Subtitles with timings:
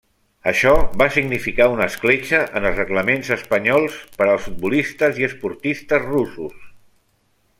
[0.51, 0.71] Això
[1.01, 6.67] va significar una escletxa en els reglaments espanyols per als futbolistes i esportistes russos.